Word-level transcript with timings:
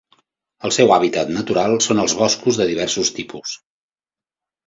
El 0.67 0.71
seu 0.77 0.93
hàbitat 0.93 1.33
natural 1.33 1.75
són 1.87 2.01
els 2.05 2.15
boscos 2.21 2.59
de 2.61 2.67
diversos 2.71 3.11
tipus. 3.19 3.55